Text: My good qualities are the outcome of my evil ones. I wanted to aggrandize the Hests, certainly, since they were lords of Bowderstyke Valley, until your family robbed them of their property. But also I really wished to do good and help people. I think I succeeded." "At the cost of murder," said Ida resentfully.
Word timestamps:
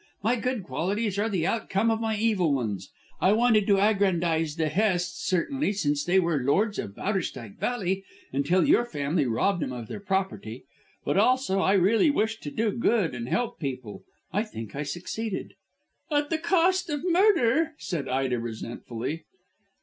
My 0.23 0.35
good 0.35 0.63
qualities 0.63 1.19
are 1.19 1.29
the 1.29 1.45
outcome 1.45 1.91
of 1.91 2.01
my 2.01 2.17
evil 2.17 2.55
ones. 2.55 2.89
I 3.19 3.33
wanted 3.33 3.67
to 3.67 3.77
aggrandize 3.79 4.55
the 4.55 4.67
Hests, 4.69 5.23
certainly, 5.29 5.73
since 5.73 6.03
they 6.03 6.19
were 6.19 6.41
lords 6.41 6.79
of 6.79 6.95
Bowderstyke 6.95 7.59
Valley, 7.59 8.03
until 8.33 8.67
your 8.67 8.83
family 8.83 9.27
robbed 9.27 9.61
them 9.61 9.71
of 9.71 9.87
their 9.87 9.99
property. 9.99 10.63
But 11.05 11.17
also 11.17 11.59
I 11.59 11.73
really 11.73 12.09
wished 12.09 12.41
to 12.41 12.49
do 12.49 12.71
good 12.71 13.13
and 13.13 13.29
help 13.29 13.59
people. 13.59 14.03
I 14.33 14.41
think 14.41 14.75
I 14.75 14.81
succeeded." 14.81 15.53
"At 16.09 16.31
the 16.31 16.39
cost 16.39 16.89
of 16.89 17.03
murder," 17.03 17.75
said 17.77 18.09
Ida 18.09 18.39
resentfully. 18.39 19.25